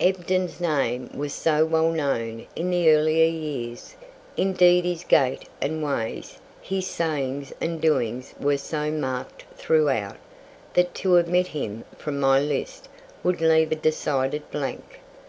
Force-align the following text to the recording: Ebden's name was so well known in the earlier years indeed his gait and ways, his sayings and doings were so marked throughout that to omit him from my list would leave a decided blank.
Ebden's 0.00 0.60
name 0.60 1.10
was 1.12 1.32
so 1.34 1.64
well 1.66 1.90
known 1.90 2.46
in 2.54 2.70
the 2.70 2.92
earlier 2.92 3.26
years 3.26 3.96
indeed 4.36 4.84
his 4.84 5.02
gait 5.02 5.48
and 5.60 5.82
ways, 5.82 6.38
his 6.62 6.86
sayings 6.86 7.52
and 7.60 7.80
doings 7.80 8.32
were 8.38 8.56
so 8.56 8.88
marked 8.92 9.42
throughout 9.56 10.14
that 10.74 10.94
to 10.94 11.18
omit 11.18 11.48
him 11.48 11.82
from 11.98 12.20
my 12.20 12.38
list 12.38 12.88
would 13.24 13.40
leave 13.40 13.72
a 13.72 13.74
decided 13.74 14.48
blank. 14.52 15.00